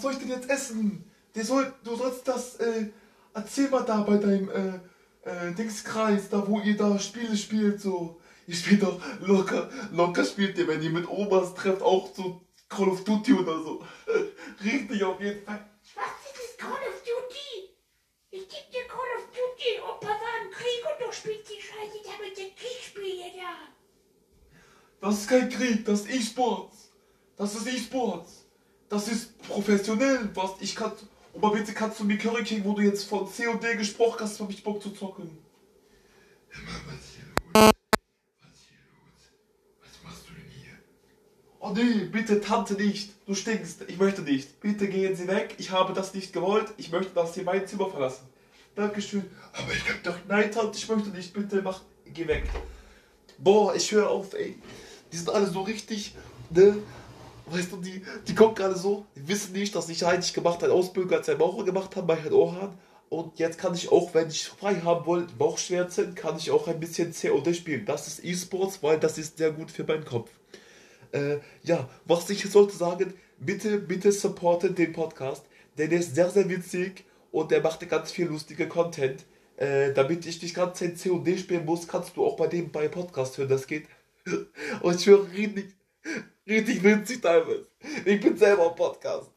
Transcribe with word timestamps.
was 0.00 0.02
soll 0.02 0.12
ich 0.12 0.18
denn 0.18 0.28
jetzt 0.30 0.48
essen? 0.48 1.04
Soll, 1.34 1.74
du 1.84 1.94
sollst 1.94 2.26
das, 2.26 2.56
äh, 2.56 2.86
erzähl 3.34 3.68
mal 3.68 3.84
da 3.84 4.00
bei 4.00 4.16
deinem, 4.16 4.48
äh, 4.48 4.80
äh, 5.28 5.52
Dingskreis, 5.52 6.30
da 6.30 6.46
wo 6.48 6.58
ihr 6.60 6.74
da 6.76 6.98
Spiele 6.98 7.36
spielt, 7.36 7.82
so. 7.82 8.18
Ihr 8.46 8.54
spielt 8.54 8.82
doch 8.82 8.98
locker, 9.20 9.70
locker 9.92 10.24
spielt 10.24 10.56
ihr, 10.56 10.66
wenn 10.66 10.82
ihr 10.82 10.90
mit 10.90 11.06
Omas 11.06 11.54
trefft, 11.54 11.82
auch 11.82 12.12
so 12.14 12.40
Call 12.68 12.88
of 12.88 13.04
Duty 13.04 13.34
oder 13.34 13.62
so. 13.62 13.84
Richtig 14.64 15.04
auf 15.04 15.20
jeden 15.20 15.44
Fall. 15.44 15.68
Was 15.94 16.32
ist 16.32 16.56
das 16.56 16.56
Call 16.56 16.72
of 16.72 17.02
Duty? 17.02 17.68
Ich 18.30 18.48
geb 18.48 18.70
dir 18.72 18.88
Call 18.88 19.10
of 19.18 19.26
Duty. 19.28 19.80
Opa 19.82 20.08
war 20.08 20.44
im 20.44 20.50
Krieg 20.50 20.82
und 20.82 21.06
du 21.06 21.12
spielst 21.12 21.50
die 21.50 21.60
Scheiße 21.60 21.98
da 22.04 22.24
mit 22.24 22.38
den 22.38 22.56
Kriegsspielen 22.56 23.32
da. 23.36 25.06
Das 25.06 25.20
ist 25.20 25.28
kein 25.28 25.48
Krieg, 25.50 25.84
das 25.84 26.00
ist 26.00 26.10
E-Sports. 26.10 26.90
Das 27.36 27.54
ist 27.54 27.66
E-Sports. 27.66 28.39
Das 28.90 29.06
ist 29.06 29.40
professionell, 29.42 30.28
was 30.34 30.50
ich 30.58 30.74
kann. 30.74 30.90
Oma, 31.32 31.50
bitte 31.50 31.72
kannst 31.72 32.00
du 32.00 32.04
mir 32.04 32.18
Curry 32.18 32.42
King, 32.42 32.64
wo 32.64 32.72
du 32.72 32.82
jetzt 32.82 33.04
von 33.04 33.32
C 33.32 33.46
und 33.46 33.62
D 33.62 33.76
gesprochen 33.76 34.18
hast, 34.20 34.40
hab 34.40 34.50
ich 34.50 34.64
Bock 34.64 34.82
zu 34.82 34.90
zocken. 34.90 35.38
Was 37.52 37.70
machst 40.02 40.28
du 40.28 40.34
denn 40.34 40.50
hier? 40.50 40.72
Oh 41.60 41.70
nee, 41.70 42.06
bitte 42.06 42.40
Tante 42.40 42.74
nicht. 42.74 43.12
Du 43.26 43.36
stinkst. 43.36 43.82
Ich 43.86 43.96
möchte 43.96 44.22
nicht. 44.22 44.58
Bitte 44.60 44.88
gehen 44.88 45.14
Sie 45.14 45.28
weg. 45.28 45.54
Ich 45.58 45.70
habe 45.70 45.92
das 45.92 46.12
nicht 46.12 46.32
gewollt. 46.32 46.74
Ich 46.76 46.90
möchte, 46.90 47.14
dass 47.14 47.34
Sie 47.34 47.42
mein 47.42 47.68
Zimmer 47.68 47.88
verlassen. 47.88 48.26
Dankeschön. 48.74 49.30
Aber 49.52 49.72
ich 49.72 49.88
hab 49.88 50.02
doch. 50.02 50.16
Nein, 50.26 50.50
Tante, 50.50 50.76
ich 50.76 50.88
möchte 50.88 51.10
nicht. 51.10 51.32
Bitte 51.32 51.62
mach. 51.62 51.82
Geh 52.06 52.26
weg. 52.26 52.50
Boah, 53.38 53.72
ich 53.72 53.92
höre 53.92 54.10
auf, 54.10 54.34
ey. 54.34 54.60
Die 55.12 55.16
sind 55.16 55.30
alle 55.30 55.46
so 55.46 55.62
richtig, 55.62 56.16
ne? 56.50 56.76
Weißt 57.50 57.72
du, 57.72 57.76
die, 57.78 58.02
die 58.28 58.34
kommen 58.34 58.54
gerade 58.54 58.76
so, 58.76 59.06
die 59.16 59.26
wissen 59.26 59.52
nicht, 59.52 59.74
dass 59.74 59.88
ich 59.88 60.06
eigentlich 60.06 60.32
gemacht 60.32 60.62
habe, 60.62 60.72
Ausbildung 60.72 61.12
als 61.12 61.28
ein 61.28 61.38
Maurer 61.38 61.64
gemacht 61.64 61.96
habe 61.96 62.06
bei 62.06 62.16
Herrn 62.16 62.32
Orhan. 62.32 62.78
Und 63.08 63.40
jetzt 63.40 63.58
kann 63.58 63.74
ich 63.74 63.90
auch, 63.90 64.14
wenn 64.14 64.28
ich 64.28 64.46
frei 64.46 64.76
haben 64.76 65.04
wollte, 65.04 65.32
Bauchschmerzen, 65.34 66.14
kann 66.14 66.36
ich 66.36 66.52
auch 66.52 66.68
ein 66.68 66.78
bisschen 66.78 67.12
COD 67.12 67.56
spielen. 67.56 67.84
Das 67.84 68.06
ist 68.06 68.24
E-Sports, 68.24 68.84
weil 68.84 69.00
das 69.00 69.18
ist 69.18 69.38
sehr 69.38 69.50
gut 69.50 69.72
für 69.72 69.82
meinen 69.82 70.04
Kopf. 70.04 70.30
Äh, 71.10 71.38
ja, 71.64 71.88
was 72.04 72.30
ich 72.30 72.48
sollte 72.48 72.76
sagen, 72.76 73.12
bitte, 73.40 73.78
bitte 73.78 74.12
supporten 74.12 74.76
den 74.76 74.92
Podcast, 74.92 75.44
denn 75.76 75.90
der 75.90 75.98
ist 75.98 76.14
sehr, 76.14 76.30
sehr 76.30 76.48
witzig 76.48 77.04
und 77.32 77.50
der 77.50 77.62
macht 77.62 77.88
ganz 77.88 78.12
viel 78.12 78.26
lustige 78.26 78.68
Content. 78.68 79.24
Äh, 79.56 79.92
damit 79.92 80.24
ich 80.24 80.40
nicht 80.40 80.54
ganz 80.54 80.78
Zeit 80.78 81.02
COD 81.02 81.38
spielen 81.38 81.64
muss, 81.66 81.88
kannst 81.88 82.16
du 82.16 82.24
auch 82.24 82.36
bei 82.36 82.46
dem 82.46 82.70
bei 82.70 82.88
Podcast 82.88 83.36
hören, 83.36 83.48
das 83.50 83.66
geht. 83.66 83.88
Und 84.80 84.96
ich 84.98 85.06
höre 85.06 85.30
richtig, 85.32 85.74
richtig 86.46 86.82
witzig 86.82 87.22
teilweise. 87.22 87.66
Ich 88.04 88.20
bin 88.20 88.36
selber 88.36 88.68
im 88.70 88.74
Podcast. 88.74 89.30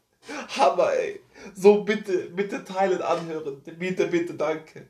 Hammer, 0.50 0.94
ey. 0.94 1.20
So, 1.54 1.84
bitte, 1.84 2.30
bitte 2.30 2.64
teilen, 2.64 3.02
anhören. 3.02 3.62
Bitte, 3.78 4.08
bitte, 4.08 4.34
danke. 4.36 4.88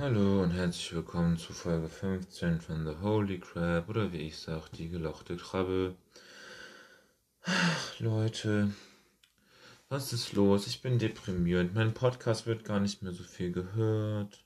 Hallo 0.00 0.42
und 0.42 0.52
herzlich 0.52 0.94
willkommen 0.94 1.36
zu 1.36 1.52
Folge 1.52 1.86
15 1.86 2.62
von 2.62 2.86
The 2.86 3.02
Holy 3.02 3.38
Crab 3.38 3.86
oder 3.90 4.10
wie 4.14 4.28
ich 4.28 4.38
sag, 4.38 4.70
die 4.70 4.88
gelochte 4.88 5.36
Krabbe. 5.36 5.94
Ach, 7.42 8.00
Leute, 8.00 8.72
was 9.90 10.14
ist 10.14 10.32
los? 10.32 10.66
Ich 10.66 10.80
bin 10.80 10.98
deprimiert. 10.98 11.74
Mein 11.74 11.92
Podcast 11.92 12.46
wird 12.46 12.64
gar 12.64 12.80
nicht 12.80 13.02
mehr 13.02 13.12
so 13.12 13.22
viel 13.22 13.52
gehört. 13.52 14.42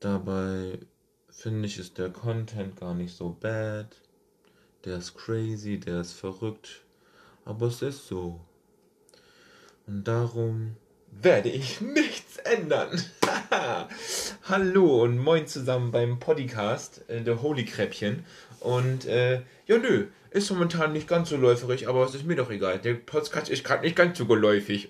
Dabei 0.00 0.80
finde 1.30 1.68
ich, 1.68 1.78
ist 1.78 1.96
der 1.96 2.10
Content 2.10 2.74
gar 2.74 2.94
nicht 2.94 3.14
so 3.14 3.30
bad. 3.40 3.94
Der 4.84 4.96
ist 4.96 5.14
crazy, 5.14 5.78
der 5.78 6.00
ist 6.00 6.14
verrückt. 6.14 6.82
Aber 7.44 7.68
es 7.68 7.80
ist 7.80 8.08
so. 8.08 8.40
Und 9.86 10.02
darum 10.02 10.74
werde 11.22 11.48
ich 11.48 11.80
nichts 11.80 12.36
ändern. 12.38 13.02
Hallo 14.48 15.02
und 15.02 15.18
moin 15.18 15.46
zusammen 15.46 15.90
beim 15.90 16.18
Podcast, 16.18 17.02
äh, 17.08 17.22
der 17.22 17.42
Holy 17.42 17.64
Kräppchen. 17.64 18.24
Und 18.60 19.06
äh, 19.06 19.42
ja, 19.66 19.78
nö, 19.78 20.06
ist 20.30 20.50
momentan 20.50 20.92
nicht 20.92 21.08
ganz 21.08 21.28
so 21.28 21.36
läuferig, 21.36 21.88
aber 21.88 22.04
es 22.04 22.14
ist 22.14 22.24
mir 22.24 22.36
doch 22.36 22.50
egal. 22.50 22.78
Der 22.78 22.94
Podcast 22.94 23.48
ist 23.48 23.64
gerade 23.64 23.82
nicht 23.82 23.96
ganz 23.96 24.18
so 24.18 24.26
geläufig. 24.26 24.88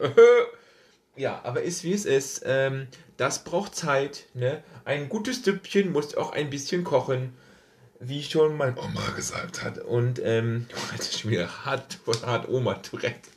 ja, 1.17 1.41
aber 1.45 1.63
ist 1.63 1.85
wie 1.85 1.93
es 1.93 2.05
ist. 2.05 2.43
Ähm, 2.47 2.89
das 3.17 3.45
braucht 3.45 3.75
Zeit. 3.75 4.25
Ne? 4.35 4.63
Ein 4.85 5.09
gutes 5.09 5.45
Süppchen 5.45 5.93
muss 5.93 6.17
auch 6.17 6.33
ein 6.33 6.51
bisschen 6.51 6.85
kochen. 6.85 7.35
Wie 8.01 8.23
schon 8.23 8.57
mein 8.57 8.77
Oma 8.77 9.11
gesagt 9.17 9.63
hat. 9.63 9.79
Und, 9.79 10.21
ähm, 10.23 10.67
ist 10.99 11.21
schon 11.21 11.31
wieder 11.31 11.65
hart, 11.65 11.99
hart 12.25 12.49
Oma 12.49 12.75
Tourette. 12.75 13.31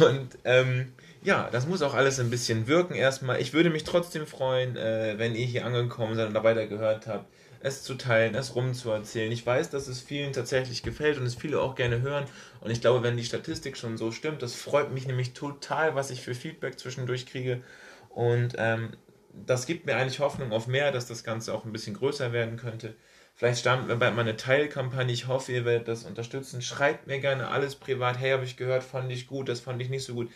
Und, 0.00 0.38
ähm, 0.44 0.92
ja, 1.22 1.48
das 1.50 1.66
muss 1.66 1.82
auch 1.82 1.94
alles 1.94 2.18
ein 2.18 2.30
bisschen 2.30 2.66
wirken 2.66 2.94
erstmal. 2.94 3.40
Ich 3.40 3.52
würde 3.52 3.70
mich 3.70 3.84
trotzdem 3.84 4.26
freuen, 4.26 4.76
äh, 4.76 5.14
wenn 5.18 5.34
ihr 5.34 5.46
hier 5.46 5.66
angekommen 5.66 6.14
seid 6.14 6.28
und 6.28 6.34
da 6.34 6.42
weiter 6.44 6.66
gehört 6.66 7.06
habt, 7.06 7.30
es 7.60 7.82
zu 7.82 7.94
teilen, 7.94 8.34
es 8.34 8.54
rumzuerzählen. 8.54 9.30
Ich 9.30 9.44
weiß, 9.44 9.68
dass 9.68 9.86
es 9.86 10.00
vielen 10.00 10.32
tatsächlich 10.32 10.82
gefällt 10.82 11.18
und 11.18 11.26
es 11.26 11.34
viele 11.34 11.60
auch 11.60 11.74
gerne 11.74 12.00
hören. 12.00 12.24
Und 12.60 12.70
ich 12.70 12.80
glaube, 12.80 13.02
wenn 13.02 13.18
die 13.18 13.24
Statistik 13.24 13.76
schon 13.76 13.98
so 13.98 14.12
stimmt, 14.12 14.42
das 14.42 14.54
freut 14.54 14.92
mich 14.92 15.06
nämlich 15.06 15.34
total, 15.34 15.94
was 15.94 16.10
ich 16.10 16.22
für 16.22 16.34
Feedback 16.34 16.78
zwischendurch 16.78 17.26
kriege. 17.26 17.62
Und 18.08 18.54
ähm, 18.56 18.90
das 19.32 19.66
gibt 19.66 19.86
mir 19.86 19.96
eigentlich 19.96 20.20
Hoffnung 20.20 20.52
auf 20.52 20.66
mehr, 20.66 20.90
dass 20.90 21.06
das 21.06 21.22
Ganze 21.22 21.52
auch 21.52 21.66
ein 21.66 21.72
bisschen 21.72 21.94
größer 21.94 22.32
werden 22.32 22.56
könnte. 22.56 22.94
Vielleicht 23.34 23.60
starten 23.60 23.88
wir 23.88 23.96
bald 23.96 24.14
mal 24.14 24.22
eine 24.22 24.36
Teilkampagne. 24.36 25.12
Ich 25.12 25.26
hoffe, 25.26 25.52
ihr 25.52 25.64
werdet 25.64 25.88
das 25.88 26.04
unterstützen. 26.04 26.62
Schreibt 26.62 27.06
mir 27.06 27.20
gerne 27.20 27.48
alles 27.48 27.74
privat. 27.76 28.18
Hey, 28.18 28.32
habe 28.32 28.44
ich 28.44 28.56
gehört, 28.56 28.82
fand 28.82 29.12
ich 29.12 29.26
gut, 29.26 29.48
das 29.48 29.60
fand 29.60 29.80
ich 29.82 29.90
nicht 29.90 30.04
so 30.04 30.14
gut. 30.14 30.30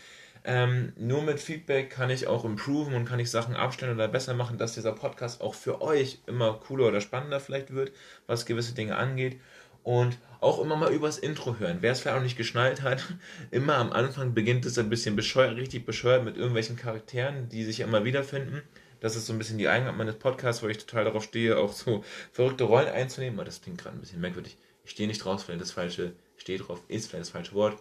Ähm, 0.46 0.92
nur 0.96 1.22
mit 1.22 1.40
Feedback 1.40 1.88
kann 1.88 2.10
ich 2.10 2.26
auch 2.26 2.44
improven 2.44 2.94
und 2.94 3.06
kann 3.06 3.18
ich 3.18 3.30
Sachen 3.30 3.56
abstellen 3.56 3.94
oder 3.94 4.08
besser 4.08 4.34
machen, 4.34 4.58
dass 4.58 4.74
dieser 4.74 4.92
Podcast 4.92 5.40
auch 5.40 5.54
für 5.54 5.80
euch 5.80 6.18
immer 6.26 6.54
cooler 6.54 6.88
oder 6.88 7.00
spannender 7.00 7.40
vielleicht 7.40 7.72
wird, 7.72 7.92
was 8.26 8.44
gewisse 8.44 8.74
Dinge 8.74 8.96
angeht. 8.96 9.40
Und 9.82 10.18
auch 10.40 10.60
immer 10.60 10.76
mal 10.76 10.92
übers 10.92 11.18
Intro 11.18 11.58
hören. 11.58 11.78
Wer 11.80 11.92
es 11.92 12.00
vielleicht 12.00 12.18
auch 12.18 12.22
nicht 12.22 12.36
geschnallt 12.36 12.82
hat, 12.82 13.02
immer 13.50 13.76
am 13.76 13.92
Anfang 13.92 14.34
beginnt 14.34 14.66
es 14.66 14.78
ein 14.78 14.90
bisschen 14.90 15.16
bescheuert, 15.16 15.56
richtig 15.56 15.86
bescheuert 15.86 16.24
mit 16.24 16.36
irgendwelchen 16.36 16.76
Charakteren, 16.76 17.48
die 17.48 17.64
sich 17.64 17.80
immer 17.80 18.04
wiederfinden. 18.04 18.62
Das 19.00 19.16
ist 19.16 19.26
so 19.26 19.32
ein 19.32 19.38
bisschen 19.38 19.58
die 19.58 19.68
Eigenart 19.68 19.96
meines 19.96 20.16
Podcasts, 20.16 20.62
wo 20.62 20.68
ich 20.68 20.78
total 20.78 21.04
darauf 21.04 21.24
stehe, 21.24 21.58
auch 21.58 21.72
so 21.72 22.04
verrückte 22.32 22.64
Rollen 22.64 22.88
einzunehmen. 22.88 23.38
Aber 23.38 23.44
das 23.44 23.60
klingt 23.60 23.78
gerade 23.78 23.96
ein 23.96 24.00
bisschen 24.00 24.20
merkwürdig. 24.20 24.56
Ich 24.84 24.92
stehe 24.92 25.08
nicht 25.08 25.22
drauf, 25.24 25.44
vielleicht 25.44 25.60
das 25.60 25.72
falsche, 25.72 26.12
stehe 26.36 26.58
drauf, 26.58 26.80
ist 26.88 27.08
vielleicht 27.08 27.22
das 27.22 27.30
falsche 27.30 27.54
Wort. 27.54 27.78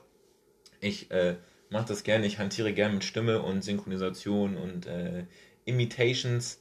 Ich 0.81 1.11
äh, 1.11 1.35
mache 1.73 1.87
das 1.87 2.03
gerne, 2.03 2.25
ich 2.25 2.37
hantiere 2.37 2.71
gerne 2.71 2.93
mit 2.93 3.03
Stimme 3.03 3.41
und 3.41 3.63
Synchronisation 3.63 4.55
und 4.55 4.85
äh, 4.85 5.25
Imitations. 5.65 6.59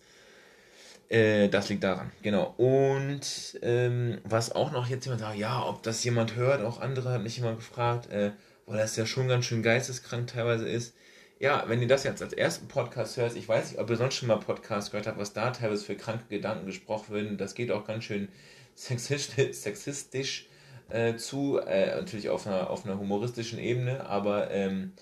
Äh, 1.10 1.48
das 1.48 1.68
liegt 1.68 1.84
daran, 1.84 2.10
genau. 2.22 2.54
Und 2.56 3.58
ähm, 3.62 4.18
was 4.24 4.52
auch 4.52 4.72
noch 4.72 4.88
jetzt 4.88 5.04
jemand 5.04 5.20
sagt, 5.20 5.36
ja, 5.36 5.64
ob 5.64 5.82
das 5.82 6.02
jemand 6.02 6.34
hört, 6.34 6.64
auch 6.64 6.80
andere 6.80 7.12
hat 7.12 7.22
mich 7.22 7.36
jemand 7.36 7.58
gefragt, 7.58 8.10
äh, 8.10 8.32
weil 8.66 8.78
das 8.78 8.96
ja 8.96 9.04
schon 9.04 9.28
ganz 9.28 9.44
schön 9.44 9.62
geisteskrank 9.62 10.28
teilweise 10.28 10.66
ist. 10.68 10.94
Ja, 11.38 11.64
wenn 11.66 11.82
ihr 11.82 11.88
das 11.88 12.04
jetzt 12.04 12.22
als 12.22 12.32
ersten 12.32 12.68
Podcast 12.68 13.16
hört, 13.18 13.36
ich 13.36 13.46
weiß 13.46 13.72
nicht, 13.72 13.80
ob 13.80 13.90
ihr 13.90 13.96
sonst 13.96 14.14
schon 14.14 14.28
mal 14.28 14.36
Podcast 14.36 14.92
gehört 14.92 15.06
habt, 15.06 15.18
was 15.18 15.34
da 15.34 15.50
teilweise 15.50 15.84
für 15.84 15.96
kranke 15.96 16.24
Gedanken 16.30 16.66
gesprochen 16.66 17.14
werden, 17.14 17.36
das 17.36 17.54
geht 17.54 17.70
auch 17.70 17.84
ganz 17.84 18.04
schön 18.04 18.28
sexistisch, 18.74 19.52
sexistisch 19.52 20.46
äh, 20.92 21.16
zu, 21.16 21.58
äh, 21.58 21.96
natürlich 21.96 22.28
auf 22.28 22.46
einer, 22.46 22.70
auf 22.70 22.84
einer 22.84 22.98
humoristischen 22.98 23.58
Ebene, 23.58 24.06
aber 24.06 24.50
ähm, 24.50 24.92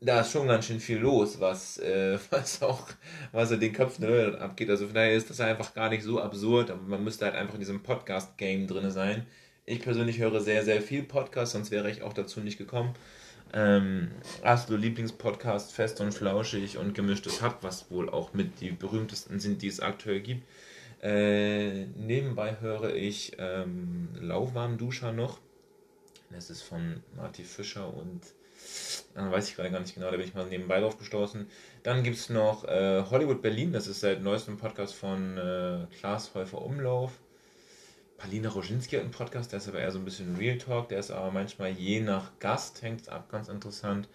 da 0.00 0.20
ist 0.20 0.32
schon 0.32 0.46
ganz 0.46 0.66
schön 0.66 0.80
viel 0.80 0.98
los, 0.98 1.40
was, 1.40 1.78
äh, 1.78 2.18
was 2.30 2.62
auch, 2.62 2.88
was 3.32 3.50
in 3.50 3.60
den 3.60 3.72
Köpfen 3.72 4.06
Leute 4.06 4.40
abgeht. 4.40 4.70
Also 4.70 4.86
von 4.86 4.94
daher 4.94 5.14
ist 5.14 5.30
das 5.30 5.40
einfach 5.40 5.74
gar 5.74 5.90
nicht 5.90 6.02
so 6.02 6.20
absurd, 6.20 6.70
aber 6.70 6.82
man 6.82 7.04
müsste 7.04 7.26
halt 7.26 7.34
einfach 7.34 7.54
in 7.54 7.60
diesem 7.60 7.82
Podcast-Game 7.82 8.66
drin 8.66 8.90
sein. 8.90 9.26
Ich 9.66 9.80
persönlich 9.80 10.18
höre 10.18 10.40
sehr, 10.40 10.64
sehr 10.64 10.80
viel 10.80 11.02
Podcast, 11.02 11.52
sonst 11.52 11.70
wäre 11.70 11.90
ich 11.90 12.02
auch 12.02 12.12
dazu 12.12 12.40
nicht 12.40 12.58
gekommen. 12.58 12.94
Ähm, 13.52 14.12
absolut 14.42 14.80
Lieblingspodcast, 14.80 15.72
fest 15.72 16.00
und 16.00 16.14
flauschig 16.14 16.78
und 16.78 16.94
gemischtes 16.94 17.42
Hack, 17.42 17.58
was 17.62 17.90
wohl 17.90 18.08
auch 18.08 18.32
mit 18.32 18.60
die 18.60 18.70
berühmtesten 18.70 19.40
sind, 19.40 19.62
die 19.62 19.68
es 19.68 19.80
aktuell 19.80 20.20
gibt. 20.20 20.44
Äh, 21.02 21.86
nebenbei 21.96 22.56
höre 22.60 22.94
ich 22.94 23.32
ähm, 23.38 24.08
Lauwarm 24.20 24.76
Duscher 24.76 25.12
noch. 25.12 25.38
Das 26.30 26.50
ist 26.50 26.62
von 26.62 27.02
Marty 27.16 27.42
Fischer 27.42 27.92
und 27.92 28.20
dann 29.14 29.32
weiß 29.32 29.48
ich 29.48 29.56
gerade 29.56 29.70
gar 29.70 29.80
nicht 29.80 29.94
genau, 29.94 30.10
da 30.10 30.16
bin 30.16 30.26
ich 30.26 30.34
mal 30.34 30.46
nebenbei 30.46 30.80
drauf 30.80 30.98
gestoßen. 30.98 31.46
Dann 31.82 32.02
gibt 32.02 32.16
es 32.16 32.28
noch 32.28 32.64
äh, 32.64 33.02
Hollywood 33.10 33.42
Berlin, 33.42 33.72
das 33.72 33.86
ist 33.86 34.00
seit 34.00 34.22
neuestem 34.22 34.58
Podcast 34.58 34.94
von 34.94 35.38
äh, 35.38 35.86
Klaas 35.98 36.34
Häufer 36.34 36.62
Umlauf. 36.62 37.12
Palina 38.18 38.50
Roginski 38.50 38.96
hat 38.96 39.02
einen 39.02 39.12
Podcast, 39.12 39.50
der 39.50 39.58
ist 39.58 39.68
aber 39.68 39.80
eher 39.80 39.90
so 39.90 39.98
ein 39.98 40.04
bisschen 40.04 40.36
Real 40.36 40.58
Talk, 40.58 40.90
der 40.90 41.00
ist 41.00 41.10
aber 41.10 41.30
manchmal 41.30 41.70
je 41.70 42.00
nach 42.00 42.38
Gast, 42.38 42.82
hängt 42.82 43.00
es 43.00 43.08
ab, 43.08 43.30
ganz 43.30 43.48
interessant. 43.48 44.08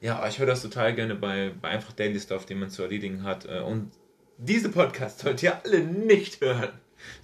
Ja, 0.00 0.26
ich 0.28 0.38
höre 0.40 0.46
das 0.46 0.60
total 0.60 0.94
gerne 0.94 1.14
bei, 1.14 1.52
bei 1.62 1.68
einfach 1.68 1.92
Daily 1.92 2.18
Stuff, 2.18 2.44
den 2.46 2.58
man 2.58 2.68
zu 2.68 2.82
erledigen 2.82 3.22
hat. 3.22 3.46
Äh, 3.46 3.60
Und 3.60 3.92
diese 4.38 4.68
Podcasts 4.68 5.22
sollt 5.22 5.42
ihr 5.42 5.62
alle 5.64 5.80
nicht 5.80 6.40
hören. 6.40 6.70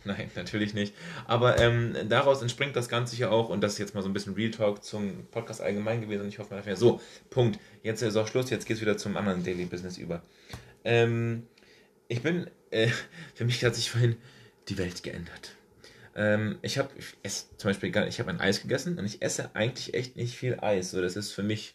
Nein, 0.05 0.31
natürlich 0.35 0.75
nicht. 0.75 0.95
Aber 1.27 1.59
ähm, 1.59 1.95
daraus 2.09 2.43
entspringt 2.43 2.77
das 2.77 2.89
Ganze 2.89 3.17
hier 3.17 3.33
auch 3.33 3.49
und 3.49 3.63
das 3.63 3.73
ist 3.75 3.79
jetzt 3.79 3.95
mal 3.95 4.03
so 4.03 4.09
ein 4.09 4.13
bisschen 4.13 4.35
Real 4.35 4.51
Talk 4.51 4.85
zum 4.85 5.27
Podcast 5.31 5.61
allgemein 5.63 6.03
gewesen 6.03 6.23
und 6.23 6.29
ich 6.29 6.39
hoffe, 6.39 6.55
man 6.55 6.65
hat 6.65 6.77
so, 6.79 7.01
Punkt. 7.31 7.59
Jetzt 7.83 8.03
ist 8.03 8.17
auch 8.17 8.29
Schluss, 8.29 8.51
jetzt 8.51 8.67
geht 8.67 8.77
es 8.77 8.81
wieder 8.83 8.99
zum 8.99 9.17
anderen 9.17 9.43
Daily 9.43 9.65
Business 9.65 9.97
über. 9.97 10.23
Ähm, 10.85 11.47
ich 12.09 12.23
bin, 12.23 12.51
äh, 12.71 12.89
für 13.35 13.45
mich 13.45 13.65
hat 13.65 13.75
sich 13.75 13.91
vorhin 13.91 14.17
die 14.69 14.77
Welt 14.77 15.03
geändert. 15.03 15.55
Ähm, 16.15 16.59
ich 16.63 16.77
habe, 16.77 16.91
ich 16.99 17.07
esse 17.23 17.47
zum 17.57 17.71
Beispiel, 17.71 17.91
gar- 17.91 18.07
ich 18.07 18.19
habe 18.21 18.31
ein 18.31 18.41
Eis 18.41 18.61
gegessen 18.63 18.99
und 18.99 19.07
ich 19.07 19.23
esse 19.23 19.55
eigentlich 19.55 19.95
echt 19.95 20.17
nicht 20.17 20.37
viel 20.37 20.59
Eis. 20.61 20.91
So, 20.91 21.01
das 21.01 21.17
ist 21.17 21.33
für 21.33 21.43
mich, 21.43 21.75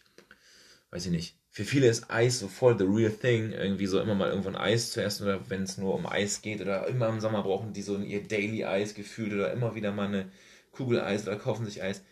weiß 0.90 1.06
ich 1.06 1.10
nicht. 1.12 1.36
Für 1.56 1.64
viele 1.64 1.86
ist 1.86 2.10
Eis 2.10 2.40
so 2.40 2.48
voll 2.48 2.78
the 2.78 2.84
real 2.84 3.10
thing, 3.10 3.50
irgendwie 3.50 3.86
so 3.86 3.98
immer 3.98 4.14
mal 4.14 4.28
irgendwo 4.28 4.50
ein 4.50 4.56
Eis 4.56 4.90
zu 4.90 5.02
essen 5.02 5.22
oder 5.22 5.48
wenn 5.48 5.62
es 5.62 5.78
nur 5.78 5.94
um 5.94 6.04
Eis 6.04 6.42
geht 6.42 6.60
oder 6.60 6.86
immer 6.86 7.08
im 7.08 7.18
Sommer 7.18 7.42
brauchen 7.42 7.72
die 7.72 7.80
so 7.80 7.96
ihr 7.96 8.22
Daily 8.28 8.66
Eis 8.66 8.94
gefühlt 8.94 9.32
oder 9.32 9.54
immer 9.54 9.74
wieder 9.74 9.90
mal 9.90 10.08
eine 10.08 10.30
Kugel 10.70 11.00
Eis 11.00 11.26
oder 11.26 11.36
kaufen 11.36 11.64
sich 11.64 11.82
Eis. 11.82 12.02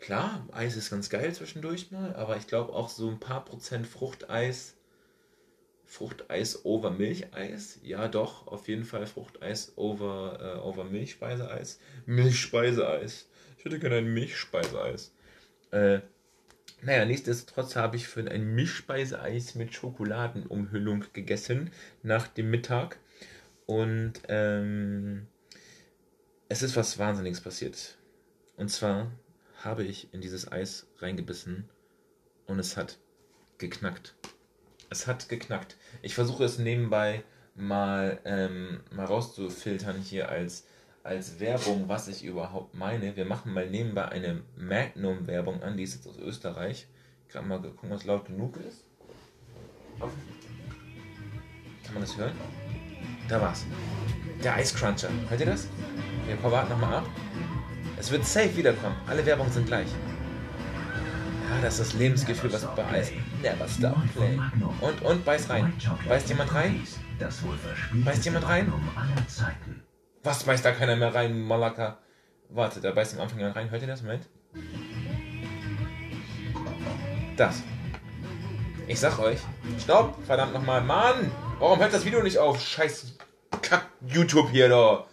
Klar, 0.00 0.44
Eis 0.50 0.74
ist 0.74 0.90
ganz 0.90 1.08
geil 1.08 1.32
zwischendurch 1.32 1.92
mal, 1.92 2.16
aber 2.16 2.36
ich 2.36 2.48
glaube 2.48 2.72
auch 2.72 2.88
so 2.88 3.08
ein 3.08 3.20
paar 3.20 3.44
Prozent 3.44 3.86
Fruchteis, 3.86 4.74
Fruchteis 5.84 6.64
over 6.64 6.90
Milcheis, 6.90 7.78
ja 7.84 8.08
doch, 8.08 8.48
auf 8.48 8.66
jeden 8.66 8.84
Fall 8.84 9.06
Fruchteis 9.06 9.72
over, 9.76 10.40
äh, 10.42 10.66
over 10.66 10.82
Milchspeiseeis. 10.82 11.78
Milchspeiseeis. 12.06 13.28
Ich 13.56 13.64
hätte 13.64 13.78
gerne 13.78 13.98
ein 13.98 14.12
Milchspeiseeis. 14.12 15.12
Äh, 15.70 16.00
naja, 16.82 17.04
nichtsdestotrotz 17.04 17.76
habe 17.76 17.96
ich 17.96 18.08
für 18.08 18.28
ein 18.30 18.54
Mischspeiseeis 18.54 19.54
mit 19.54 19.74
Schokoladenumhüllung 19.74 21.04
gegessen 21.12 21.70
nach 22.02 22.26
dem 22.28 22.50
Mittag. 22.50 22.98
Und 23.66 24.14
ähm, 24.28 25.26
es 26.48 26.62
ist 26.62 26.76
was 26.76 26.98
Wahnsinniges 26.98 27.40
passiert. 27.40 27.98
Und 28.56 28.70
zwar 28.70 29.10
habe 29.62 29.84
ich 29.84 30.12
in 30.12 30.20
dieses 30.20 30.50
Eis 30.50 30.86
reingebissen 30.98 31.68
und 32.46 32.58
es 32.58 32.76
hat 32.76 32.98
geknackt. 33.58 34.14
Es 34.88 35.06
hat 35.06 35.28
geknackt. 35.28 35.76
Ich 36.02 36.14
versuche 36.14 36.44
es 36.44 36.58
nebenbei 36.58 37.22
mal, 37.54 38.20
ähm, 38.24 38.80
mal 38.90 39.04
rauszufiltern 39.06 40.00
hier 40.00 40.28
als, 40.28 40.66
als 41.02 41.40
Werbung, 41.40 41.88
was 41.88 42.08
ich 42.08 42.24
überhaupt 42.24 42.74
meine. 42.74 43.16
Wir 43.16 43.24
machen 43.24 43.52
mal 43.52 43.68
nebenbei 43.68 44.08
eine 44.08 44.42
Magnum-Werbung 44.56 45.62
an, 45.62 45.76
die 45.76 45.84
ist 45.84 45.94
jetzt 45.94 46.06
aus 46.06 46.18
Österreich. 46.18 46.86
Gerade 47.28 47.46
mal 47.46 47.60
gucken, 47.60 47.90
was 47.90 48.04
laut 48.04 48.26
genug 48.26 48.56
ist. 48.56 48.84
Kann 49.98 51.94
man 51.94 52.02
das 52.02 52.16
hören? 52.16 52.32
Da 53.28 53.40
war's. 53.40 53.64
Der 54.42 54.54
Eiscruncher. 54.54 55.08
Hört 55.28 55.40
ihr 55.40 55.46
das? 55.46 55.68
Wir 56.26 56.42
warten 56.42 56.70
nochmal 56.70 56.94
ab. 56.94 57.06
Es 57.98 58.10
wird 58.10 58.24
safe 58.24 58.56
wiederkommen. 58.56 58.96
Alle 59.06 59.24
Werbungen 59.24 59.52
sind 59.52 59.66
gleich. 59.66 59.88
Ja, 61.50 61.60
das 61.62 61.78
ist 61.78 61.92
das 61.92 61.98
Lebensgefühl, 61.98 62.52
was 62.52 62.64
bei 62.74 62.84
Eis. 62.86 63.12
Never 63.42 63.68
stop 63.68 63.96
playing. 64.14 64.40
Und, 64.80 65.02
und, 65.02 65.24
beiß 65.24 65.50
rein. 65.50 65.72
Beißt 66.08 66.28
jemand 66.28 66.54
rein? 66.54 66.80
Beißt 68.04 68.24
jemand 68.24 68.48
rein? 68.48 68.72
Was 70.22 70.44
beißt 70.44 70.64
da 70.64 70.72
keiner 70.72 70.96
mehr 70.96 71.14
rein, 71.14 71.40
Malaka? 71.40 71.98
Warte, 72.50 72.80
da 72.80 72.90
beißt 72.90 73.14
am 73.14 73.22
Anfang 73.22 73.38
jemand 73.38 73.56
rein. 73.56 73.70
Hört 73.70 73.80
ihr 73.80 73.88
das? 73.88 74.02
Moment. 74.02 74.28
Das. 77.38 77.62
Ich 78.86 79.00
sag 79.00 79.18
euch. 79.18 79.38
Stopp! 79.82 80.22
Verdammt 80.26 80.52
nochmal. 80.52 80.82
Mann! 80.82 81.30
Warum 81.58 81.78
hört 81.78 81.94
das 81.94 82.04
Video 82.04 82.22
nicht 82.22 82.36
auf? 82.36 82.60
Scheiß 82.60 83.16
Kack 83.62 83.86
YouTube 84.06 84.50
hier 84.50 84.68
da. 84.68 85.06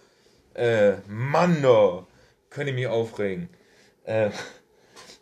Äh, 0.56 0.98
Mann 1.08 1.62
da. 1.62 2.06
Könnt 2.50 2.68
ihr 2.68 2.74
mich 2.74 2.88
aufregen. 2.88 3.48
Äh, 4.04 4.32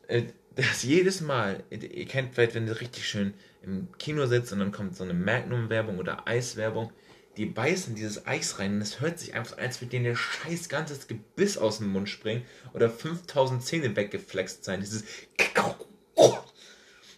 äh, 0.08 0.24
das 0.56 0.82
jedes 0.82 1.22
Mal, 1.22 1.64
ihr 1.70 2.06
kennt 2.08 2.34
vielleicht, 2.34 2.56
wenn 2.56 2.68
ihr 2.68 2.80
richtig 2.80 3.08
schön 3.08 3.34
im 3.62 3.90
Kino 4.00 4.26
sitzt 4.26 4.54
und 4.54 4.60
dann 4.60 4.72
kommt 4.72 4.96
so 4.96 5.04
eine 5.04 5.14
Magnum-Werbung 5.14 6.00
oder 6.00 6.28
Eiswerbung, 6.28 6.92
die 7.38 7.46
beißen 7.46 7.96
dieses 7.96 8.26
Eis 8.26 8.60
rein 8.60 8.76
und 8.76 8.82
es 8.82 9.00
hört 9.00 9.20
sich 9.20 9.34
einfach, 9.34 9.58
als 9.58 9.82
würde 9.82 9.92
denen 9.92 10.06
der 10.06 10.16
scheiß 10.16 10.70
ganzes 10.70 11.08
Gebiss 11.08 11.58
aus 11.58 11.80
dem 11.80 11.90
Mund 11.90 12.10
springen 12.10 12.46
oder 12.74 12.90
5000 12.90 13.64
Zähne 13.64 13.96
weggeflext 13.96 14.64
sein. 14.64 14.80
Dieses 14.80 15.04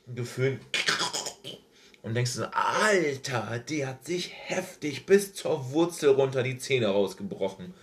Gefühl. 0.08 0.60
Und 2.02 2.14
denkst 2.14 2.34
du 2.34 2.40
so, 2.40 2.46
Alter, 2.46 3.60
die 3.68 3.86
hat 3.86 4.06
sich 4.06 4.32
heftig 4.34 5.06
bis 5.06 5.34
zur 5.34 5.72
Wurzel 5.72 6.12
runter 6.12 6.42
die 6.42 6.58
Zähne 6.58 6.88
rausgebrochen. 6.88 7.74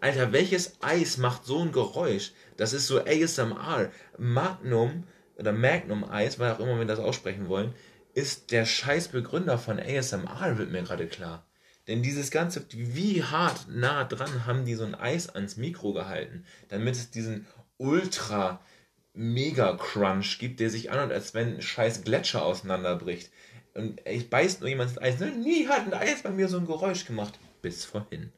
Alter, 0.00 0.32
welches 0.32 0.74
Eis 0.82 1.16
macht 1.16 1.46
so 1.46 1.60
ein 1.60 1.72
Geräusch? 1.72 2.32
Das 2.58 2.74
ist 2.74 2.86
so 2.86 3.00
ASMR. 3.00 3.90
Magnum 4.18 5.04
oder 5.38 5.52
Magnum 5.52 6.04
Eis, 6.04 6.38
weil 6.38 6.52
auch 6.52 6.60
immer 6.60 6.78
wir 6.78 6.84
das 6.84 6.98
aussprechen 6.98 7.48
wollen, 7.48 7.74
ist 8.12 8.52
der 8.52 8.66
scheiß 8.66 9.08
Begründer 9.08 9.58
von 9.58 9.80
ASMR, 9.80 10.58
wird 10.58 10.70
mir 10.70 10.82
gerade 10.82 11.06
klar. 11.06 11.46
Denn 11.86 12.02
dieses 12.02 12.30
Ganze, 12.30 12.64
wie 12.70 13.22
hart 13.22 13.66
nah 13.68 14.04
dran 14.04 14.46
haben 14.46 14.64
die 14.64 14.74
so 14.74 14.84
ein 14.84 14.94
Eis 14.94 15.28
ans 15.28 15.56
Mikro 15.56 15.92
gehalten, 15.92 16.44
damit 16.68 16.94
es 16.94 17.10
diesen 17.10 17.46
ultra 17.76 18.60
mega 19.12 19.76
Crunch 19.76 20.38
gibt, 20.38 20.60
der 20.60 20.70
sich 20.70 20.90
anhört, 20.90 21.12
als 21.12 21.34
wenn 21.34 21.56
ein 21.56 21.62
scheiß 21.62 22.02
Gletscher 22.02 22.44
auseinanderbricht. 22.44 23.30
Und 23.74 24.00
ich 24.06 24.30
beißt 24.30 24.60
nur 24.60 24.68
jemand 24.68 24.90
ins 24.90 25.00
Eis. 25.00 25.20
Ne? 25.20 25.32
Nie 25.32 25.66
hat 25.68 25.86
ein 25.86 25.94
Eis 25.94 26.22
bei 26.22 26.30
mir 26.30 26.48
so 26.48 26.58
ein 26.58 26.66
Geräusch 26.66 27.04
gemacht. 27.04 27.38
Bis 27.60 27.84
vorhin. 27.84 28.32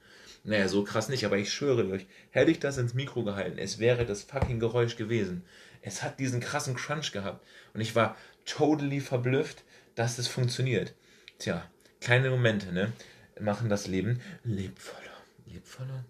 Naja, 0.44 0.68
so 0.68 0.84
krass 0.84 1.08
nicht, 1.08 1.24
aber 1.24 1.38
ich 1.38 1.52
schwöre 1.52 1.88
euch, 1.90 2.06
hätte 2.30 2.52
ich 2.52 2.60
das 2.60 2.78
ins 2.78 2.94
Mikro 2.94 3.24
gehalten, 3.24 3.58
es 3.58 3.80
wäre 3.80 4.06
das 4.06 4.22
fucking 4.22 4.60
Geräusch 4.60 4.94
gewesen. 4.94 5.42
Es 5.82 6.04
hat 6.04 6.20
diesen 6.20 6.40
krassen 6.40 6.76
Crunch 6.76 7.10
gehabt. 7.10 7.44
Und 7.74 7.80
ich 7.80 7.96
war 7.96 8.16
totally 8.44 9.00
verblüfft, 9.00 9.64
dass 9.96 10.18
es 10.18 10.28
funktioniert. 10.28 10.94
Tja, 11.38 11.68
kleine 12.00 12.30
Momente, 12.30 12.72
ne? 12.72 12.92
Machen 13.40 13.68
das 13.68 13.86
Leben 13.86 14.20
lebvoller. 14.44 15.00
Lebvoller? 15.46 16.04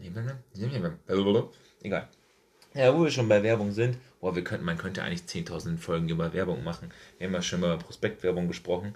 Lebvoller? 0.00 0.38
Egal. 1.82 2.08
Ja, 2.74 2.94
wo 2.96 3.04
wir 3.04 3.10
schon 3.10 3.28
bei 3.28 3.42
Werbung 3.42 3.72
sind, 3.72 3.98
boah, 4.20 4.34
wir 4.34 4.44
könnten, 4.44 4.64
man 4.64 4.78
könnte 4.78 5.02
eigentlich 5.02 5.22
10.000 5.22 5.78
Folgen 5.78 6.08
über 6.08 6.32
Werbung 6.32 6.64
machen. 6.64 6.90
Wir 7.18 7.26
haben 7.26 7.34
ja 7.34 7.42
schon 7.42 7.60
über 7.60 7.76
Prospektwerbung 7.76 8.48
gesprochen. 8.48 8.94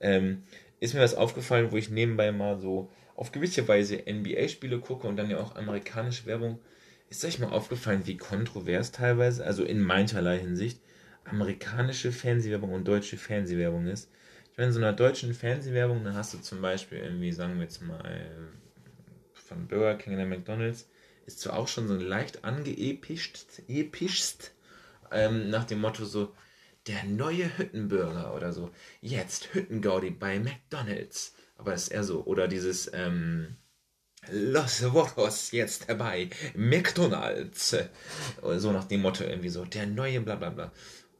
Ähm, 0.00 0.42
ist 0.80 0.94
mir 0.94 1.00
was 1.00 1.14
aufgefallen, 1.14 1.70
wo 1.72 1.76
ich 1.76 1.90
nebenbei 1.90 2.32
mal 2.32 2.58
so 2.58 2.90
auf 3.14 3.32
gewisse 3.32 3.66
Weise 3.68 4.02
NBA-Spiele 4.06 4.80
gucke 4.80 5.06
und 5.06 5.16
dann 5.16 5.30
ja 5.30 5.38
auch 5.38 5.56
amerikanische 5.56 6.26
Werbung. 6.26 6.58
Ist 7.08 7.24
euch 7.24 7.38
mal 7.38 7.50
aufgefallen, 7.50 8.02
wie 8.06 8.16
kontrovers 8.16 8.90
teilweise, 8.90 9.44
also 9.44 9.64
in 9.64 9.80
mancherlei 9.80 10.38
Hinsicht, 10.38 10.80
amerikanische 11.24 12.10
Fernsehwerbung 12.10 12.72
und 12.72 12.88
deutsche 12.88 13.16
Fernsehwerbung 13.16 13.86
ist? 13.86 14.10
Ich 14.52 14.58
meine, 14.58 14.68
in 14.68 14.74
so 14.74 14.80
einer 14.80 14.92
deutschen 14.92 15.32
Fernsehwerbung, 15.32 16.04
dann 16.04 16.14
hast 16.14 16.34
du 16.34 16.38
zum 16.38 16.60
Beispiel 16.60 16.98
irgendwie, 16.98 17.32
sagen 17.32 17.56
wir 17.56 17.62
jetzt 17.62 17.80
mal, 17.80 18.52
von 19.32 19.66
Burger 19.66 19.96
King 19.96 20.14
oder 20.14 20.26
McDonalds, 20.26 20.90
ist 21.24 21.40
zwar 21.40 21.58
auch 21.58 21.68
schon 21.68 21.88
so 21.88 21.96
leicht 21.96 22.44
angeepischt, 22.44 23.46
epischst, 23.66 24.52
ähm, 25.10 25.48
nach 25.48 25.64
dem 25.64 25.80
Motto 25.80 26.04
so, 26.04 26.34
der 26.86 27.02
neue 27.04 27.56
Hüttenburger 27.56 28.34
oder 28.34 28.52
so, 28.52 28.70
jetzt 29.00 29.54
Hüttengaudi 29.54 30.10
bei 30.10 30.38
McDonalds. 30.38 31.34
Aber 31.56 31.72
ist 31.72 31.88
eher 31.88 32.04
so, 32.04 32.24
oder 32.24 32.46
dieses, 32.46 32.92
ähm, 32.92 33.56
Los 34.30 34.82
Votos 34.92 35.50
jetzt 35.50 35.88
dabei, 35.88 36.28
McDonalds. 36.54 37.74
So 38.56 38.72
nach 38.72 38.84
dem 38.84 39.00
Motto 39.00 39.24
irgendwie 39.24 39.48
so, 39.48 39.64
der 39.64 39.86
neue 39.86 40.20
bla 40.20 40.36
bla 40.36 40.50
bla. 40.50 40.72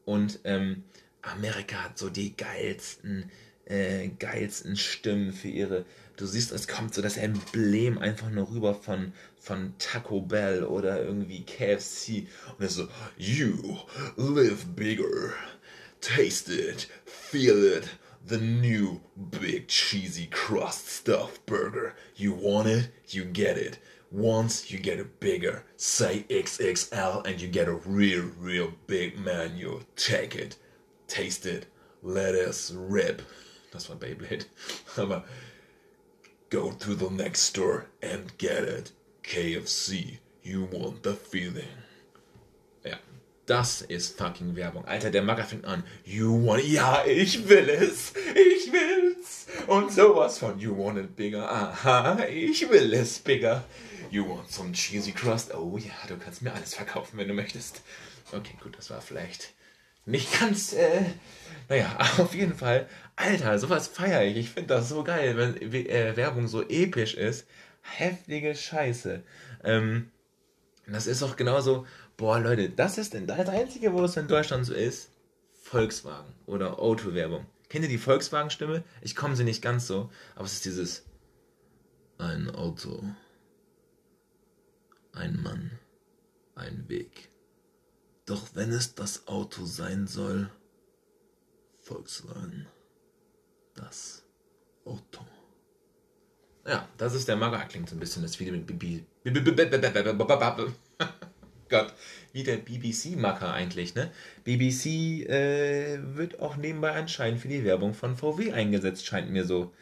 Und 0.04 0.38
ähm, 0.44 0.84
Amerika 1.22 1.84
hat 1.84 1.98
so 1.98 2.10
die 2.10 2.36
geilsten 2.36 3.30
äh, 3.66 4.08
geilsten 4.08 4.76
Stimmen 4.76 5.32
für 5.32 5.48
ihre. 5.48 5.84
Du 6.16 6.26
siehst, 6.26 6.52
es 6.52 6.68
kommt 6.68 6.94
so 6.94 7.02
das 7.02 7.16
Emblem 7.16 7.98
einfach 7.98 8.30
nur 8.30 8.50
rüber 8.50 8.74
von, 8.74 9.12
von 9.40 9.74
Taco 9.78 10.20
Bell 10.20 10.64
oder 10.64 11.02
irgendwie 11.02 11.44
KFC. 11.44 12.26
Und 12.58 12.64
es 12.64 12.74
so, 12.74 12.88
you 13.16 13.78
live 14.16 14.66
bigger, 14.76 15.32
taste 16.00 16.52
it, 16.52 16.88
feel 17.04 17.64
it. 17.64 17.88
The 18.24 18.38
new 18.38 19.00
big 19.16 19.66
cheesy 19.66 20.28
crust 20.30 20.88
stuffed 20.88 21.44
burger. 21.44 21.94
You 22.14 22.32
want 22.32 22.68
it, 22.68 22.90
you 23.08 23.24
get 23.24 23.56
it. 23.56 23.80
Once 24.12 24.70
you 24.70 24.78
get 24.78 25.00
it 25.00 25.18
bigger, 25.18 25.64
say 25.76 26.24
XXL 26.28 27.26
and 27.26 27.40
you 27.40 27.48
get 27.48 27.66
a 27.66 27.80
real, 27.84 28.30
real 28.38 28.74
big 28.86 29.18
menu. 29.18 29.80
Take 29.96 30.36
it, 30.36 30.56
taste 31.12 31.46
it, 31.46 31.66
let 32.02 32.34
us 32.34 32.72
rip. 32.74 33.22
Das 33.70 33.88
war 33.88 33.96
Beyblade. 33.96 34.46
Aber 34.96 35.24
go 36.50 36.72
to 36.72 36.94
the 36.94 37.10
next 37.10 37.42
store 37.42 37.86
and 38.02 38.36
get 38.38 38.64
it. 38.64 38.92
KFC, 39.22 40.18
you 40.42 40.68
want 40.70 41.02
the 41.04 41.14
feeling. 41.14 41.68
Ja, 42.84 42.98
das 43.46 43.82
ist 43.82 44.18
fucking 44.18 44.56
Werbung. 44.56 44.84
Alter, 44.86 45.10
der 45.10 45.22
Macker 45.22 45.44
fängt 45.44 45.64
an. 45.64 45.84
You 46.04 46.44
want, 46.44 46.64
ja, 46.64 47.04
ich 47.06 47.48
will 47.48 47.68
es. 47.68 48.12
Ich 48.34 48.72
will's. 48.72 49.46
Und 49.68 49.92
sowas 49.92 50.38
von, 50.38 50.58
you 50.58 50.76
want 50.76 50.98
it 50.98 51.14
bigger. 51.14 51.48
Aha, 51.48 52.24
ich 52.24 52.68
will 52.68 52.92
es 52.94 53.18
bigger. 53.18 53.64
You 54.10 54.28
want 54.28 54.50
some 54.50 54.72
cheesy 54.72 55.12
crust? 55.12 55.54
Oh 55.54 55.78
ja, 55.78 55.92
du 56.08 56.16
kannst 56.18 56.42
mir 56.42 56.52
alles 56.52 56.74
verkaufen, 56.74 57.16
wenn 57.16 57.28
du 57.28 57.34
möchtest. 57.34 57.82
Okay, 58.32 58.56
gut, 58.62 58.76
das 58.76 58.90
war 58.90 59.00
vielleicht 59.00 59.54
nicht 60.04 60.38
ganz, 60.40 60.72
äh, 60.72 61.04
naja, 61.68 61.96
auf 62.18 62.34
jeden 62.34 62.54
Fall. 62.54 62.88
Alter, 63.16 63.58
sowas 63.58 63.88
feiere 63.88 64.24
ich. 64.24 64.36
Ich 64.36 64.50
finde 64.50 64.74
das 64.74 64.88
so 64.88 65.04
geil, 65.04 65.36
wenn 65.36 65.56
äh, 65.72 66.16
Werbung 66.16 66.48
so 66.48 66.62
episch 66.62 67.14
ist. 67.14 67.46
Heftige 67.80 68.54
Scheiße. 68.54 69.22
Ähm, 69.64 70.10
das 70.86 71.06
ist 71.06 71.22
auch 71.22 71.36
genauso, 71.36 71.86
boah 72.16 72.38
Leute, 72.38 72.70
das 72.70 72.98
ist 72.98 73.14
denn 73.14 73.26
das 73.26 73.48
Einzige, 73.48 73.92
wo 73.92 74.04
es 74.04 74.16
in 74.16 74.28
Deutschland 74.28 74.66
so 74.66 74.74
ist. 74.74 75.10
Volkswagen 75.62 76.34
oder 76.46 76.78
Auto-Werbung. 76.78 77.46
Kennt 77.68 77.84
ihr 77.84 77.88
die 77.88 77.98
Volkswagen-Stimme? 77.98 78.84
Ich 79.00 79.16
komme 79.16 79.36
sie 79.36 79.44
nicht 79.44 79.62
ganz 79.62 79.86
so, 79.86 80.10
aber 80.34 80.44
es 80.44 80.54
ist 80.54 80.64
dieses 80.64 81.04
ein 82.18 82.50
Auto, 82.50 83.02
ein 85.12 85.40
Mann, 85.42 85.70
ein 86.54 86.88
Weg. 86.88 87.31
Wenn 88.54 88.70
es 88.70 88.94
das 88.94 89.26
Auto 89.28 89.64
sein 89.64 90.06
soll, 90.06 90.50
Volkswagen, 91.80 92.66
das 93.74 94.24
Auto. 94.84 95.24
Ja, 96.66 96.86
das 96.98 97.14
ist 97.14 97.28
der 97.28 97.36
Maga, 97.36 97.64
klingt 97.64 97.88
so 97.88 97.96
ein 97.96 98.00
bisschen 98.00 98.22
das 98.22 98.38
Video 98.38 98.52
mit 98.52 98.66
Bibi. 98.66 99.06
Gott, 101.70 101.94
wie 102.34 102.42
der 102.42 102.58
BBC-Macker 102.58 103.54
eigentlich, 103.54 103.94
ne? 103.94 104.12
BBC 104.44 105.26
äh, 105.26 105.98
wird 106.14 106.38
auch 106.38 106.56
nebenbei 106.56 106.92
anscheinend 106.92 107.40
für 107.40 107.48
die 107.48 107.64
Werbung 107.64 107.94
von 107.94 108.16
VW 108.16 108.52
eingesetzt, 108.52 109.06
scheint 109.06 109.30
mir 109.30 109.46
so. 109.46 109.72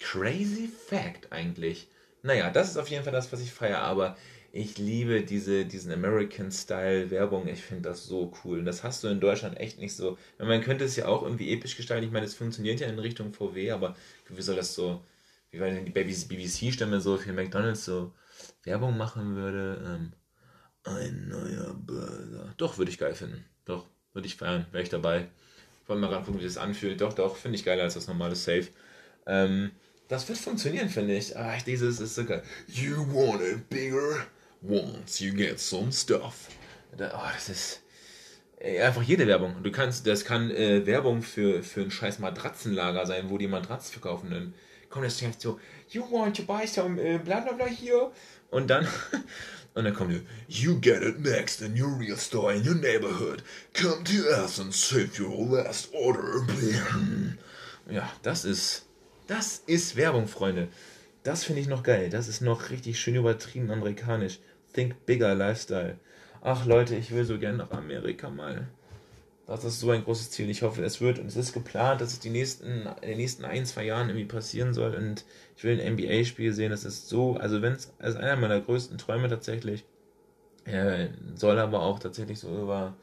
Crazy 0.00 0.70
Fact 0.88 1.30
eigentlich. 1.30 1.88
Naja, 2.22 2.50
das 2.50 2.70
ist 2.70 2.78
auf 2.78 2.88
jeden 2.88 3.04
Fall 3.04 3.12
das, 3.12 3.30
was 3.32 3.42
ich 3.42 3.52
feiere, 3.52 3.82
aber 3.82 4.16
ich 4.56 4.78
liebe 4.78 5.22
diese, 5.22 5.64
diesen 5.64 5.90
American-Style-Werbung. 5.90 7.48
Ich 7.48 7.60
finde 7.60 7.88
das 7.88 8.06
so 8.06 8.32
cool. 8.44 8.60
Und 8.60 8.66
das 8.66 8.84
hast 8.84 9.02
du 9.02 9.08
in 9.08 9.18
Deutschland 9.18 9.58
echt 9.58 9.80
nicht 9.80 9.96
so. 9.96 10.16
Man 10.38 10.60
könnte 10.60 10.84
es 10.84 10.94
ja 10.94 11.06
auch 11.06 11.24
irgendwie 11.24 11.52
episch 11.52 11.76
gestalten. 11.76 12.06
Ich 12.06 12.12
meine, 12.12 12.24
es 12.24 12.36
funktioniert 12.36 12.78
ja 12.78 12.86
in 12.86 13.00
Richtung 13.00 13.32
VW, 13.32 13.72
aber 13.72 13.96
wie 14.28 14.42
soll 14.42 14.54
das 14.54 14.72
so, 14.72 15.04
wie 15.50 15.58
wenn 15.58 15.84
die 15.84 15.90
BBC-Stimme 15.90 17.00
so 17.00 17.16
für 17.16 17.32
McDonalds 17.32 17.84
so 17.84 18.12
Werbung 18.62 18.96
machen 18.96 19.34
würde? 19.34 19.82
Ähm, 19.84 20.12
ein 20.84 21.26
neuer 21.28 21.74
Burger. 21.74 22.54
Doch, 22.56 22.78
würde 22.78 22.92
ich 22.92 22.98
geil 22.98 23.16
finden. 23.16 23.44
Doch, 23.64 23.88
würde 24.12 24.28
ich 24.28 24.36
feiern. 24.36 24.66
Wäre 24.70 24.84
ich 24.84 24.88
dabei. 24.88 25.26
Wollen 25.88 26.00
wir 26.00 26.08
mal 26.08 26.22
gucken, 26.22 26.38
wie 26.38 26.44
das 26.44 26.58
anfühlt. 26.58 27.00
Doch, 27.00 27.14
doch, 27.14 27.34
finde 27.34 27.58
ich 27.58 27.64
geiler 27.64 27.82
als 27.82 27.94
das 27.94 28.06
normale 28.06 28.36
Safe. 28.36 28.68
Ähm, 29.26 29.72
das 30.06 30.28
wird 30.28 30.38
funktionieren, 30.38 30.90
finde 30.90 31.16
ich. 31.16 31.36
Ach, 31.36 31.60
dieses 31.62 31.98
ist 31.98 32.14
so 32.14 32.24
geil. 32.24 32.44
You 32.68 32.98
want 33.12 33.42
it 33.42 33.68
bigger 33.68 34.24
once 34.68 35.20
you 35.20 35.32
get 35.32 35.60
some 35.60 35.92
stuff. 35.92 36.48
Da, 36.96 37.12
oh, 37.14 37.30
das 37.34 37.48
ist 37.48 37.80
ey, 38.58 38.80
einfach 38.80 39.02
jede 39.02 39.26
Werbung. 39.26 39.62
Du 39.62 39.70
kannst, 39.70 40.06
das 40.06 40.24
kann 40.24 40.50
äh, 40.50 40.86
Werbung 40.86 41.22
für, 41.22 41.62
für 41.62 41.82
ein 41.82 41.90
scheiß 41.90 42.18
Matratzenlager 42.18 43.06
sein, 43.06 43.30
wo 43.30 43.38
die 43.38 43.48
Matratzen 43.48 43.92
verkaufen. 43.92 44.30
Dann 44.30 44.54
kommt 44.88 45.06
das 45.06 45.18
direkt 45.18 45.40
so, 45.40 45.60
you 45.90 46.02
want 46.10 46.36
to 46.36 46.42
buy 46.44 46.66
some 46.66 47.00
äh, 47.00 47.18
bla 47.18 47.40
bla 47.40 47.52
bla 47.52 47.66
hier. 47.66 48.10
Und 48.50 48.68
dann, 48.68 48.86
und 49.74 49.84
dann 49.84 49.94
kommt 49.94 50.12
die, 50.12 50.22
you 50.48 50.80
get 50.80 51.02
it 51.02 51.20
next 51.20 51.60
in 51.60 51.80
your 51.80 51.98
real 51.98 52.16
store 52.16 52.54
in 52.54 52.66
your 52.66 52.74
neighborhood. 52.74 53.42
Come 53.74 54.04
to 54.04 54.28
us 54.42 54.58
and 54.58 54.72
save 54.72 55.10
your 55.20 55.56
last 55.56 55.92
order. 55.92 56.46
Ja, 57.90 58.10
das 58.22 58.44
ist, 58.44 58.86
das 59.26 59.62
ist 59.66 59.96
Werbung, 59.96 60.26
Freunde. 60.26 60.68
Das 61.22 61.44
finde 61.44 61.60
ich 61.60 61.68
noch 61.68 61.82
geil. 61.82 62.10
Das 62.10 62.28
ist 62.28 62.40
noch 62.40 62.70
richtig 62.70 63.00
schön 63.00 63.14
übertrieben 63.14 63.70
amerikanisch. 63.70 64.40
Think 64.74 65.06
bigger 65.06 65.34
Lifestyle. 65.34 65.96
Ach 66.42 66.66
Leute, 66.66 66.94
ich 66.96 67.10
will 67.10 67.24
so 67.24 67.38
gern 67.38 67.56
nach 67.56 67.70
Amerika 67.70 68.28
mal. 68.28 68.68
Das 69.46 69.64
ist 69.64 69.80
so 69.80 69.90
ein 69.90 70.04
großes 70.04 70.30
Ziel. 70.30 70.50
Ich 70.50 70.62
hoffe, 70.62 70.82
es 70.84 71.00
wird 71.00 71.18
und 71.18 71.26
es 71.26 71.36
ist 71.36 71.52
geplant, 71.52 72.00
dass 72.00 72.12
es 72.12 72.20
die 72.20 72.30
nächsten, 72.30 72.86
in 73.02 73.08
den 73.08 73.16
nächsten 73.16 73.44
ein, 73.44 73.64
zwei 73.64 73.84
Jahren 73.84 74.08
irgendwie 74.08 74.26
passieren 74.26 74.74
soll. 74.74 74.94
Und 74.94 75.24
ich 75.56 75.64
will 75.64 75.80
ein 75.80 75.94
NBA-Spiel 75.94 76.52
sehen. 76.52 76.70
Das 76.70 76.84
ist 76.84 77.08
so, 77.08 77.36
also 77.36 77.62
wenn 77.62 77.72
es, 77.74 77.94
als 77.98 78.16
einer 78.16 78.36
meiner 78.36 78.60
größten 78.60 78.98
Träume 78.98 79.28
tatsächlich. 79.28 79.84
Äh, 80.64 81.08
soll 81.34 81.58
aber 81.58 81.82
auch 81.82 81.98
tatsächlich 81.98 82.38
so 82.40 82.48
über 82.48 82.94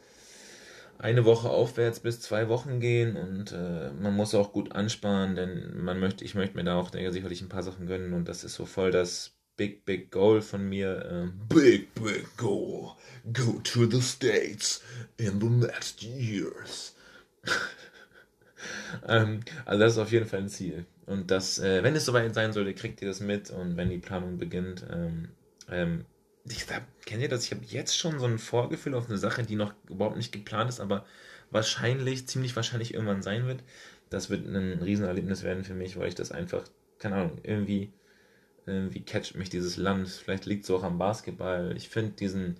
eine 0.98 1.26
Woche 1.26 1.50
aufwärts 1.50 2.00
bis 2.00 2.22
zwei 2.22 2.48
Wochen 2.50 2.80
gehen 2.80 3.16
und 3.16 3.52
äh, 3.52 3.92
man 3.92 4.16
muss 4.16 4.36
auch 4.36 4.52
gut 4.52 4.72
ansparen, 4.74 5.36
denn 5.36 5.84
man 5.84 6.00
möchte, 6.00 6.24
ich 6.24 6.36
möchte 6.36 6.56
mir 6.56 6.64
da 6.64 6.76
auch 6.76 6.92
denke, 6.92 7.12
sicherlich 7.12 7.42
ein 7.42 7.50
paar 7.50 7.64
Sachen 7.64 7.88
gönnen 7.88 8.14
und 8.14 8.28
das 8.28 8.44
ist 8.44 8.54
so 8.56 8.66
voll 8.66 8.92
das 8.92 9.36
Big, 9.58 9.86
Big 9.86 10.12
Goal 10.12 10.42
von 10.42 10.68
mir. 10.68 11.06
Ähm, 11.10 11.34
big, 11.48 11.94
Big 11.94 12.26
Goal. 12.38 12.96
Go 13.32 13.60
to 13.64 13.86
the 13.90 14.02
States 14.02 14.82
in 15.18 15.40
the 15.40 15.50
next 15.50 16.02
years. 16.02 16.96
ähm, 19.08 19.42
also 19.66 19.80
das 19.80 19.94
ist 19.94 20.00
auf 20.00 20.12
jeden 20.12 20.26
Fall 20.26 20.40
ein 20.40 20.50
Ziel. 20.50 20.86
Und 21.06 21.30
das, 21.32 21.60
äh, 21.60 21.84
wenn 21.84 21.96
es 21.96 22.06
soweit 22.06 22.34
sein 22.34 22.54
sollte, 22.54 22.74
kriegt 22.74 23.02
ihr 23.02 23.08
das 23.08 23.20
mit 23.20 23.50
und 23.52 23.78
wenn 23.78 23.90
die 23.90 23.98
Planung 23.98 24.38
beginnt, 24.38 24.86
ähm, 24.92 25.30
ähm, 25.70 26.06
ich 26.46 26.66
glaub, 26.66 26.82
kennt 27.06 27.22
ihr 27.22 27.30
das? 27.30 27.46
Ich 27.46 27.52
habe 27.52 27.66
jetzt 27.66 27.98
schon 27.98 28.20
so 28.20 28.26
ein 28.26 28.40
Vorgefühl 28.40 28.96
auf 28.96 29.08
eine 29.08 29.18
Sache, 29.18 29.44
die 29.44 29.56
noch 29.56 29.74
überhaupt 29.90 30.18
nicht 30.18 30.32
geplant 30.32 30.70
ist, 30.70 30.80
aber 30.80 31.06
wahrscheinlich, 31.52 32.28
ziemlich 32.28 32.56
wahrscheinlich 32.56 32.94
irgendwann 32.94 33.22
sein 33.22 33.46
wird. 33.46 33.64
Das 34.10 34.30
wird 34.30 34.46
ein 34.46 34.82
Riesenerlebnis 34.82 35.44
werden 35.44 35.64
für 35.64 35.74
mich, 35.74 35.98
weil 35.98 36.08
ich 36.08 36.16
das 36.16 36.32
einfach, 36.32 36.64
keine 36.98 37.16
Ahnung, 37.16 37.38
irgendwie, 37.44 37.94
irgendwie 38.66 39.02
catcht 39.02 39.36
mich 39.36 39.50
dieses 39.50 39.78
Land. 39.78 40.10
Vielleicht 40.10 40.46
liegt 40.46 40.64
es 40.64 40.72
auch 40.72 40.84
am 40.84 40.98
Basketball. 40.98 41.74
Ich 41.76 41.90
finde 41.90 42.12
diesen, 42.12 42.58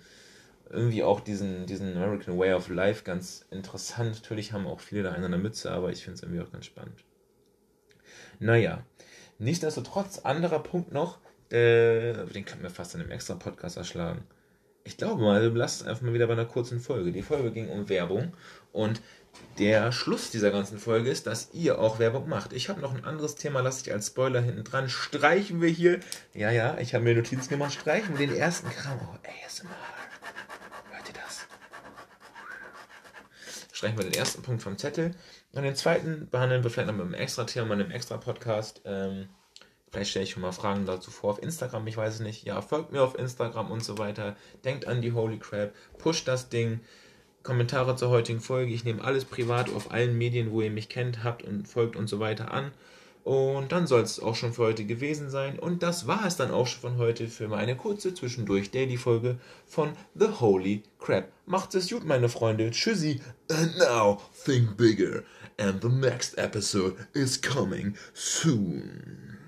irgendwie 0.70 1.02
auch 1.02 1.20
diesen, 1.20 1.66
diesen 1.66 1.96
American 1.96 2.38
Way 2.38 2.54
of 2.54 2.68
Life 2.68 3.04
ganz 3.04 3.46
interessant. 3.50 4.22
Natürlich 4.22 4.52
haben 4.52 4.66
auch 4.66 4.80
viele 4.80 5.04
da 5.04 5.12
einen 5.12 5.24
an 5.24 5.30
der 5.30 5.40
Mütze, 5.40 5.70
aber 5.70 5.90
ich 5.90 6.02
finde 6.02 6.16
es 6.16 6.22
irgendwie 6.22 6.40
auch 6.40 6.52
ganz 6.52 6.66
spannend. 6.66 7.04
Naja, 8.38 8.84
nichtsdestotrotz, 9.38 10.20
anderer 10.20 10.60
Punkt 10.60 10.92
noch, 10.92 11.18
äh, 11.50 12.12
den 12.26 12.44
könnten 12.44 12.62
wir 12.62 12.70
fast 12.70 12.94
in 12.94 13.00
einem 13.00 13.10
extra 13.10 13.34
Podcast 13.34 13.76
erschlagen. 13.76 14.24
Ich 14.84 14.96
glaube 14.96 15.22
mal, 15.22 15.46
lasst 15.54 15.82
es 15.82 15.86
einfach 15.86 16.02
mal 16.02 16.14
wieder 16.14 16.26
bei 16.26 16.32
einer 16.32 16.44
kurzen 16.44 16.80
Folge. 16.80 17.12
Die 17.12 17.22
Folge 17.22 17.52
ging 17.52 17.68
um 17.68 17.88
Werbung 17.88 18.32
und 18.72 19.00
der 19.58 19.92
Schluss 19.92 20.30
dieser 20.30 20.50
ganzen 20.50 20.78
Folge 20.78 21.10
ist, 21.10 21.26
dass 21.26 21.50
ihr 21.52 21.78
auch 21.78 21.98
Werbung 21.98 22.28
macht. 22.28 22.52
Ich 22.52 22.68
habe 22.68 22.80
noch 22.80 22.94
ein 22.94 23.04
anderes 23.04 23.34
Thema, 23.34 23.60
lasse 23.60 23.82
ich 23.84 23.92
als 23.92 24.08
Spoiler 24.08 24.40
hinten 24.40 24.64
dran. 24.64 24.88
Streichen 24.88 25.60
wir 25.60 25.68
hier. 25.68 26.00
Ja, 26.34 26.50
ja, 26.50 26.78
ich 26.78 26.94
habe 26.94 27.04
mir 27.04 27.14
Notizen 27.14 27.48
gemacht. 27.48 27.72
Streichen 27.72 28.18
wir 28.18 28.26
den 28.26 28.36
ersten 28.36 28.70
Kram. 28.70 28.98
Oh, 29.02 29.18
ASMR. 29.46 29.70
Hört 30.90 31.08
ihr 31.08 31.14
das? 31.14 31.46
Streichen 33.72 33.98
wir 33.98 34.04
den 34.04 34.14
ersten 34.14 34.42
Punkt 34.42 34.62
vom 34.62 34.78
Zettel. 34.78 35.12
Und 35.52 35.62
den 35.62 35.76
zweiten 35.76 36.28
behandeln 36.30 36.64
wir 36.64 36.70
vielleicht 36.70 36.88
noch 36.88 36.96
mit 36.96 37.04
einem 37.04 37.14
extra 37.14 37.44
Thema, 37.44 37.74
in 37.74 37.82
einem 37.82 37.90
extra 37.90 38.16
Podcast. 38.16 38.80
Ähm, 38.84 39.28
Vielleicht 39.92 40.10
stelle 40.10 40.24
ich 40.24 40.30
schon 40.30 40.40
mal 40.40 40.52
Fragen 40.52 40.86
dazu 40.86 41.10
vor 41.10 41.32
auf 41.32 41.42
Instagram, 41.42 41.86
ich 41.86 41.98
weiß 41.98 42.14
es 42.14 42.20
nicht. 42.20 42.46
Ja, 42.46 42.62
folgt 42.62 42.92
mir 42.92 43.02
auf 43.02 43.18
Instagram 43.18 43.70
und 43.70 43.84
so 43.84 43.98
weiter. 43.98 44.36
Denkt 44.64 44.86
an 44.86 45.02
die 45.02 45.12
Holy 45.12 45.38
Crap, 45.38 45.74
pusht 45.98 46.26
das 46.26 46.48
Ding. 46.48 46.80
Kommentare 47.42 47.94
zur 47.96 48.08
heutigen 48.08 48.40
Folge. 48.40 48.72
Ich 48.72 48.84
nehme 48.84 49.04
alles 49.04 49.26
privat 49.26 49.68
auf 49.68 49.90
allen 49.90 50.16
Medien, 50.16 50.50
wo 50.50 50.62
ihr 50.62 50.70
mich 50.70 50.88
kennt, 50.88 51.24
habt 51.24 51.42
und 51.42 51.68
folgt 51.68 51.96
und 51.96 52.06
so 52.08 52.20
weiter 52.20 52.52
an. 52.52 52.72
Und 53.24 53.70
dann 53.70 53.86
soll 53.86 54.00
es 54.00 54.18
auch 54.18 54.34
schon 54.34 54.54
für 54.54 54.62
heute 54.62 54.84
gewesen 54.84 55.28
sein. 55.28 55.58
Und 55.58 55.82
das 55.82 56.06
war 56.06 56.26
es 56.26 56.36
dann 56.36 56.50
auch 56.52 56.66
schon 56.66 56.80
von 56.80 56.98
heute 56.98 57.28
für 57.28 57.48
meine 57.48 57.76
kurze 57.76 58.14
Zwischendurch 58.14 58.70
Daily-Folge 58.70 59.38
von 59.66 59.92
The 60.14 60.28
Holy 60.40 60.84
Crap. 61.00 61.30
Macht 61.44 61.74
es 61.74 61.90
gut, 61.90 62.04
meine 62.04 62.30
Freunde. 62.30 62.70
Tschüssi. 62.70 63.20
And 63.50 63.76
now, 63.78 64.22
think 64.44 64.76
bigger. 64.78 65.22
And 65.58 65.82
the 65.82 65.88
next 65.88 66.38
episode 66.38 66.96
is 67.12 67.40
coming 67.40 67.94
soon. 68.14 69.41